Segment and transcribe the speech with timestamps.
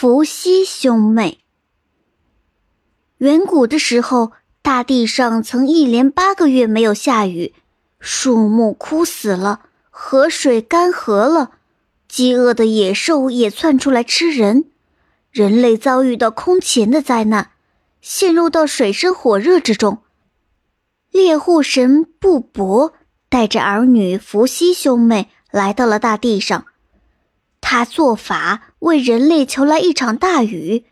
[0.00, 1.40] 伏羲兄妹。
[3.16, 4.30] 远古的时候，
[4.62, 7.52] 大地上曾一连八个月没有下雨，
[7.98, 11.50] 树木枯死了，河水干涸了，
[12.06, 14.66] 饥饿的野兽也窜出来吃人，
[15.32, 17.50] 人类遭遇到空前的灾难，
[18.00, 19.98] 陷入到水深火热之中。
[21.10, 22.92] 猎户神布帛
[23.28, 26.66] 带着儿女伏羲兄妹来到了大地上。
[27.70, 30.86] 他做法为人类求来一场大雨，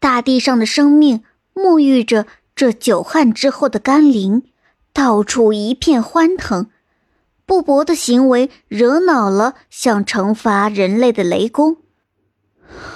[0.00, 1.22] 大地上的生命
[1.54, 4.42] 沐浴着这久旱之后的甘霖，
[4.92, 6.66] 到处一片欢腾。
[7.46, 11.76] 布帛的行为惹恼了想惩罚人类的雷公，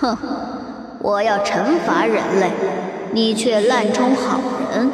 [0.00, 0.18] 哼，
[0.98, 2.50] 我要惩罚人类，
[3.12, 4.40] 你却滥充好
[4.72, 4.90] 人，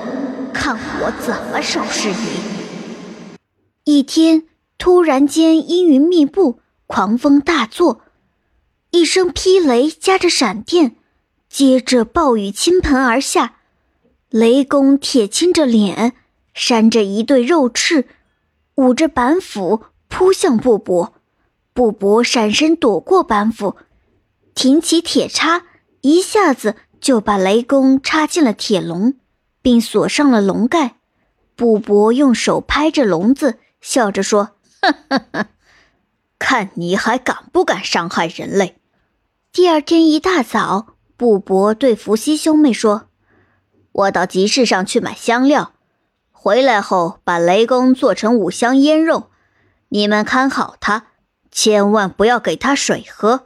[0.53, 3.39] 看我怎么收拾你！
[3.84, 4.42] 一天，
[4.77, 6.59] 突然间阴云密布。
[6.95, 8.03] 狂风大作，
[8.91, 10.95] 一声霹雷夹着闪电，
[11.49, 13.55] 接着暴雨倾盆而下。
[14.29, 16.12] 雷公铁青着脸，
[16.53, 18.09] 扇着一对肉翅，
[18.75, 21.12] 舞着板斧扑向布帛。
[21.73, 23.77] 布帛闪身躲过板斧，
[24.55, 25.62] 挺起铁叉，
[26.03, 29.15] 一下子就把雷公插进了铁笼，
[29.62, 30.97] 并锁上了笼盖。
[31.56, 34.51] 布帛用手拍着笼子，笑着说
[34.83, 35.49] ：“哈哈哈。”
[36.43, 38.77] 看你还敢不敢伤害人类！
[39.53, 43.07] 第二天一大早，布伯对伏羲兄妹说
[43.93, 45.73] ：“我到集市上去买香料，
[46.33, 49.31] 回来后把雷公做成五香腌肉，
[49.91, 51.07] 你们看好他，
[51.53, 53.45] 千万不要给他水喝。”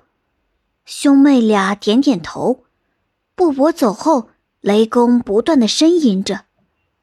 [0.86, 2.64] 兄妹俩点点头。
[3.34, 4.30] 布伯走后，
[4.62, 6.46] 雷公不断的呻吟着：“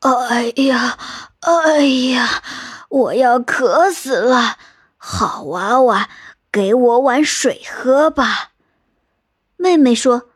[0.02, 0.98] 哎呀，
[1.42, 2.42] 哎呀，
[2.90, 4.58] 我要渴死了。”
[5.06, 6.10] 好娃娃，
[6.50, 8.54] 给我碗水喝吧。
[9.58, 10.30] 妹妹说：“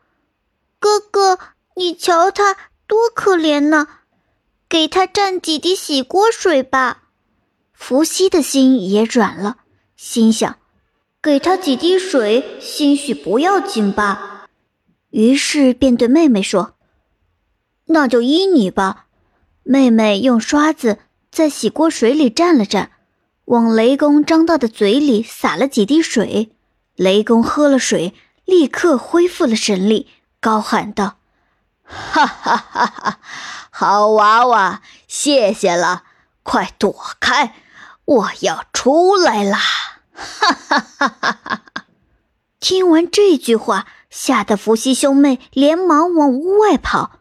[0.78, 1.38] 哥哥，
[1.74, 2.54] 你瞧他
[2.86, 3.88] 多可怜呢，
[4.68, 7.04] 给他蘸几滴洗锅水吧。”
[7.72, 9.56] 伏羲的心也软了，
[9.96, 10.58] 心想
[11.22, 14.50] ：“给他几滴水，兴许不要紧吧。”
[15.08, 16.74] 于是便对妹妹说
[17.88, 19.06] ：“那就依你吧。”
[19.64, 20.98] 妹妹用刷子
[21.30, 22.90] 在洗锅水里蘸了蘸。
[23.48, 26.50] 往雷公张大的嘴里洒了几滴水，
[26.96, 28.12] 雷公喝了水，
[28.44, 30.06] 立刻恢复了神力，
[30.38, 31.16] 高喊道
[31.82, 33.18] ：“哈哈哈哈！
[33.70, 36.02] 好娃娃，谢谢了！
[36.42, 37.54] 快躲开，
[38.04, 39.58] 我要出来啦！”
[40.12, 41.62] 哈哈哈哈哈！
[42.60, 47.12] 听完这句话，吓得伏羲兄妹连忙往屋外跑。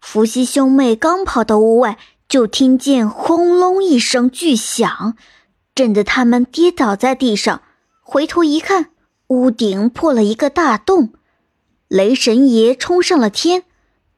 [0.00, 1.98] 伏羲兄妹刚跑到屋外，
[2.28, 5.16] 就听见轰隆一声巨响。
[5.74, 7.62] 震得他们跌倒在地上，
[8.02, 8.90] 回头一看，
[9.28, 11.14] 屋顶破了一个大洞。
[11.88, 13.64] 雷神爷冲上了天，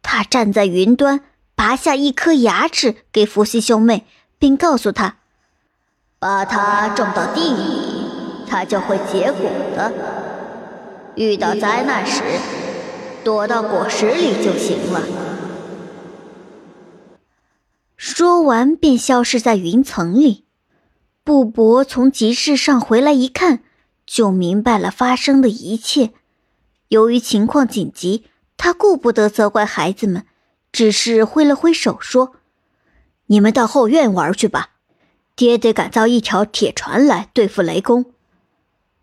[0.03, 1.20] 他站在云端，
[1.54, 4.04] 拔下一颗牙齿给伏羲兄妹，
[4.38, 5.16] 并告诉他
[6.19, 9.92] ：“把它种到地里，它就会结果的。
[11.15, 12.22] 遇到灾难时，
[13.22, 15.00] 躲到果实里就行了。”
[17.97, 20.44] 说完，便消失在云层里。
[21.24, 23.60] 布帛从集市上回来一看，
[24.04, 26.12] 就明白了发生的一切。
[26.88, 28.24] 由于情况紧急，
[28.58, 30.26] 他顾不得责怪孩子们，
[30.70, 32.34] 只是挥了挥手说
[33.28, 34.72] ：“你们到后院玩去吧，
[35.34, 38.04] 爹得赶造一条铁船来对付雷公。”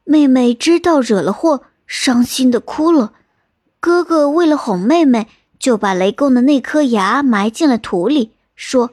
[0.05, 3.13] 妹妹知道惹了祸，伤心的哭了。
[3.79, 5.27] 哥哥为了哄妹妹，
[5.57, 8.91] 就把雷公的那颗牙埋进了土里，说：“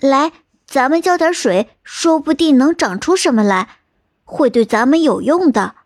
[0.00, 0.32] 来。”
[0.66, 3.78] 咱们浇点水，说不定能长出什么来，
[4.24, 5.76] 会对咱们有用的。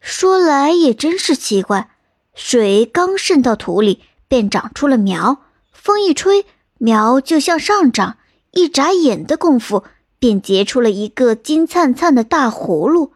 [0.00, 1.90] 说来也真是奇怪，
[2.34, 5.42] 水刚渗到土里，便长出了苗。
[5.72, 6.46] 风一吹，
[6.78, 8.16] 苗就向上长，
[8.52, 9.84] 一眨眼的功夫，
[10.18, 13.12] 便结出了一个金灿灿的大葫芦。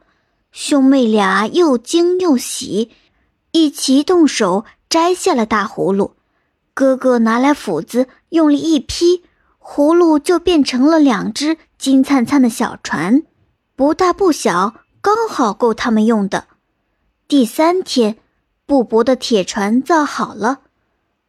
[0.53, 2.91] 兄妹俩又惊又喜，
[3.53, 6.15] 一齐动手摘下了大葫芦。
[6.75, 9.25] 哥哥拿来斧子，用力一劈。
[9.63, 13.23] 葫芦就变成了两只金灿灿的小船，
[13.77, 16.47] 不大不小，刚好够他们用的。
[17.29, 18.17] 第三天，
[18.67, 20.63] 布帛的铁船造好了。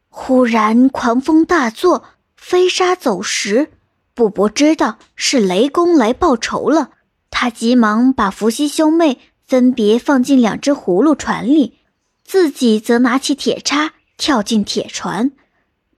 [0.09, 2.05] 忽然狂风大作，
[2.35, 3.71] 飞沙走石。
[4.13, 6.91] 布帛知道是雷公来报仇了，
[7.29, 11.77] 他急忙把伏羲兄妹分别放进两只葫芦船里，
[12.23, 15.31] 自己则拿起铁叉跳进铁船。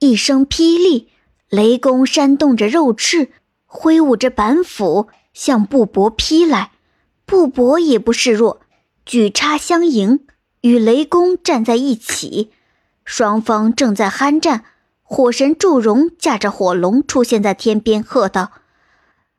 [0.00, 1.08] 一声霹雳。
[1.54, 3.28] 雷公扇动着肉翅，
[3.64, 6.72] 挥舞着板斧向布帛劈来。
[7.24, 8.62] 布帛也不示弱，
[9.06, 10.26] 举叉相迎。
[10.62, 12.50] 与雷公站在一起，
[13.04, 14.64] 双方正在酣战。
[15.04, 18.50] 火神祝融驾着火龙出现在天边，喝道：“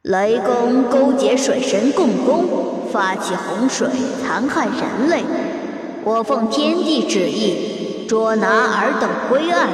[0.02, 3.90] 雷公勾结水神共工，发起洪水，
[4.22, 5.26] 残害人类。
[6.06, 9.68] 我奉天地旨意，捉拿尔等归案。”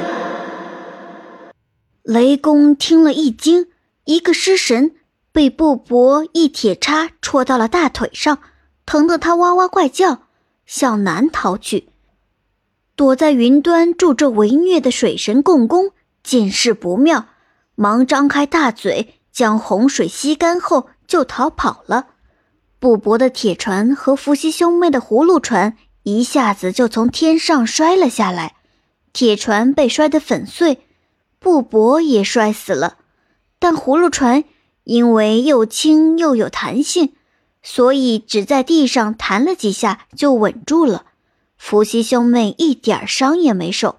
[2.02, 3.68] 雷公听了一惊，
[4.04, 4.96] 一个失神，
[5.30, 8.38] 被布帛一铁叉戳到了大腿上，
[8.84, 10.22] 疼得他哇哇怪叫，
[10.66, 11.88] 向南逃去。
[12.96, 15.92] 躲在云端助纣为虐的水神共工
[16.24, 17.26] 见势不妙，
[17.76, 22.08] 忙张开大嘴，将洪水吸干后就逃跑了。
[22.80, 28.56] 布帛的铁船和伏羲兄妹的葫芦船一下子就从天上摔了下来，
[29.12, 30.80] 铁船被摔得粉碎，
[31.42, 32.98] 布帛也摔死了。
[33.58, 34.44] 但葫芦船
[34.84, 37.14] 因为又轻又有弹性，
[37.62, 41.06] 所以只在地上弹了几下就稳住了。
[41.58, 43.96] 伏羲兄妹一点伤也没受，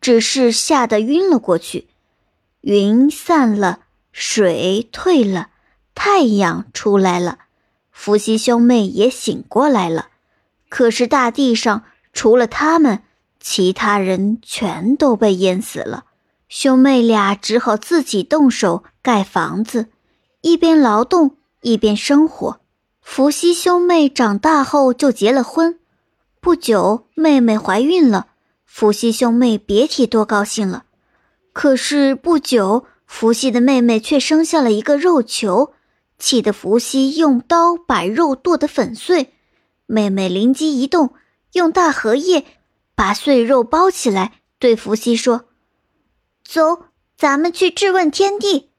[0.00, 1.88] 只是吓得晕了过去。
[2.60, 3.80] 云散了，
[4.12, 5.48] 水退了，
[5.94, 7.38] 太阳出来了，
[7.90, 10.08] 伏羲兄妹也醒过来了。
[10.68, 13.02] 可是大地上除了他们，
[13.40, 16.04] 其他人全都被淹死了。
[16.50, 19.86] 兄妹俩只好自己动手盖房子，
[20.40, 22.58] 一边劳动一边生活。
[23.00, 25.78] 伏羲兄妹长大后就结了婚。
[26.40, 28.26] 不久，妹妹怀孕了，
[28.66, 30.86] 伏羲兄妹别提多高兴了。
[31.52, 35.72] 可是不久，伏羲的妹妹却生下了一个肉球，
[36.18, 39.34] 气得伏羲用刀把肉剁得粉碎。
[39.86, 41.14] 妹妹灵机一动，
[41.52, 42.44] 用大荷叶
[42.96, 45.44] 把碎肉包起来，对伏羲说
[46.52, 46.86] ：“走，
[47.16, 48.70] 咱们去质问天地。”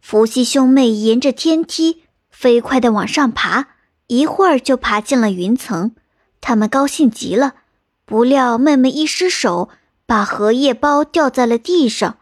[0.00, 3.70] 伏羲兄妹沿着天梯飞快地往上爬，
[4.06, 5.96] 一会儿就爬进了云层。
[6.40, 7.54] 他们高兴极了，
[8.04, 9.68] 不料妹妹一失手，
[10.06, 12.18] 把荷叶包掉在了地上，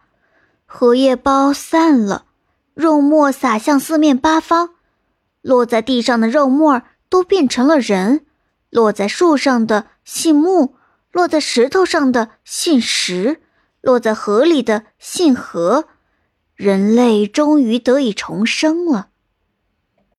[0.65, 2.25] 荷叶包散了，
[2.73, 4.71] 肉沫洒向四面八方，
[5.41, 8.25] 落在地上的肉沫都变成了人，
[8.71, 10.73] 落在树上的姓木，
[11.11, 13.43] 落在石头上的姓石，
[13.85, 15.87] 落在河里的信河，
[16.55, 19.09] 人类终于得以重生了。